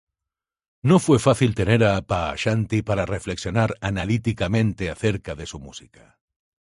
[0.81, 6.17] No fue fácil tener a Pa Ashanti para reflexionar analíticamente acerca de su música.